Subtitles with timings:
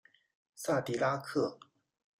[0.55, 1.59] 萨迪拉克。